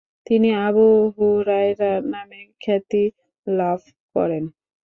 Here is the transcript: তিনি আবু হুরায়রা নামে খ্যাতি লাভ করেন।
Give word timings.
তিনি 0.27 0.49
আবু 0.65 0.85
হুরায়রা 1.15 1.91
নামে 2.11 2.41
খ্যাতি 2.61 3.03
লাভ 3.47 3.79
করেন। 4.15 4.43